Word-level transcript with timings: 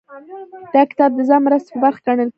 دا 0.73 0.81
کتاب 0.91 1.11
د 1.15 1.19
ځان 1.29 1.41
مرستې 1.45 1.69
په 1.73 1.79
برخه 1.83 1.99
کې 2.01 2.07
ګڼل 2.07 2.19
کیږي. 2.25 2.29